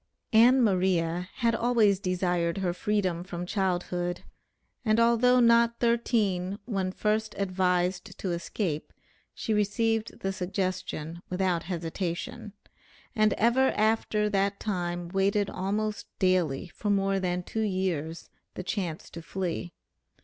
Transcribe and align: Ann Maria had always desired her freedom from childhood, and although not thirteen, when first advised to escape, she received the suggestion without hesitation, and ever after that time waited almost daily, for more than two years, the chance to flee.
Ann 0.33 0.63
Maria 0.63 1.29
had 1.35 1.53
always 1.53 1.99
desired 1.99 2.57
her 2.57 2.73
freedom 2.73 3.23
from 3.23 3.45
childhood, 3.45 4.23
and 4.83 4.99
although 4.99 5.39
not 5.39 5.79
thirteen, 5.79 6.57
when 6.65 6.91
first 6.91 7.35
advised 7.37 8.17
to 8.17 8.31
escape, 8.31 8.93
she 9.35 9.53
received 9.53 10.21
the 10.21 10.33
suggestion 10.33 11.21
without 11.29 11.65
hesitation, 11.69 12.53
and 13.15 13.33
ever 13.33 13.69
after 13.77 14.27
that 14.27 14.59
time 14.59 15.07
waited 15.09 15.51
almost 15.51 16.07
daily, 16.17 16.67
for 16.69 16.89
more 16.89 17.19
than 17.19 17.43
two 17.43 17.61
years, 17.61 18.31
the 18.55 18.63
chance 18.63 19.07
to 19.11 19.21
flee. 19.21 19.71